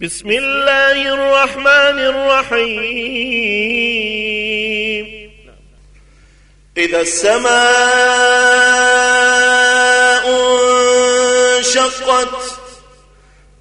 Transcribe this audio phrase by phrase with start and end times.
[0.00, 3.06] بسم الله الرحمن الرحيم.
[6.76, 7.56] إذا السماء
[11.58, 12.28] انشقت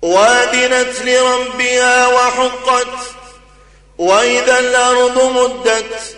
[0.02, 2.88] وادنت لربها وحقت
[3.98, 6.16] وإذا الأرض مدت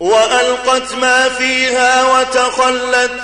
[0.00, 3.20] وألقت ما فيها وتخلت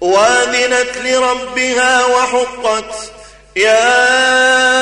[0.00, 3.12] وادنت لربها وحقت.
[3.56, 4.81] يا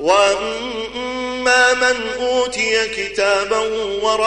[0.00, 3.58] وأما من أوتي كتابا
[4.02, 4.26] وراء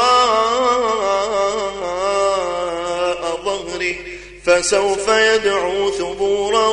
[3.45, 3.95] ظهره
[4.45, 6.67] فسوف يدعو ثبورا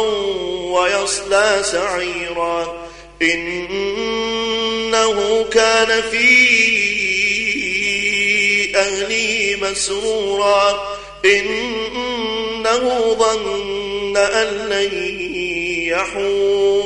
[0.73, 2.87] ويصلى سعيرا.
[3.23, 3.87] إنه
[5.53, 6.37] كان في
[8.77, 10.97] أهله مسرورا.
[11.25, 14.93] إنه ظن أن لن
[15.89, 16.86] يحور.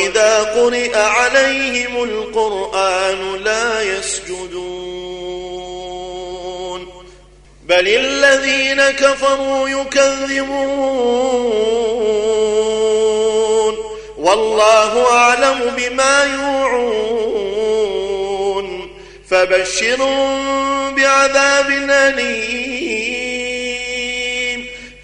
[0.00, 4.60] وإذا قرئ عليهم القرآن لا يسجدون
[7.68, 10.60] بل الذين كفروا يكذبون
[14.18, 17.10] والله أعلم بما يوعون
[19.30, 23.09] فبشروا بعذاب أليم